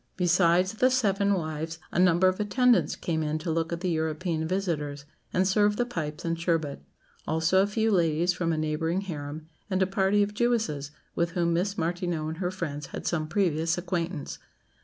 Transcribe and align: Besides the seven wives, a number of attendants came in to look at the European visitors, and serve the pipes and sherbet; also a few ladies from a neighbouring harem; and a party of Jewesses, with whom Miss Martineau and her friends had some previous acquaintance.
Besides 0.17 0.71
the 0.73 0.89
seven 0.89 1.35
wives, 1.35 1.77
a 1.91 1.99
number 1.99 2.27
of 2.27 2.39
attendants 2.39 2.95
came 2.95 3.21
in 3.21 3.37
to 3.37 3.51
look 3.51 3.71
at 3.71 3.81
the 3.81 3.91
European 3.91 4.47
visitors, 4.47 5.05
and 5.31 5.47
serve 5.47 5.75
the 5.75 5.85
pipes 5.85 6.25
and 6.25 6.39
sherbet; 6.39 6.81
also 7.27 7.61
a 7.61 7.67
few 7.67 7.91
ladies 7.91 8.33
from 8.33 8.51
a 8.51 8.57
neighbouring 8.57 9.01
harem; 9.01 9.45
and 9.69 9.79
a 9.83 9.85
party 9.85 10.23
of 10.23 10.33
Jewesses, 10.33 10.89
with 11.13 11.33
whom 11.33 11.53
Miss 11.53 11.77
Martineau 11.77 12.27
and 12.27 12.37
her 12.39 12.49
friends 12.49 12.87
had 12.87 13.05
some 13.05 13.27
previous 13.27 13.77
acquaintance. 13.77 14.39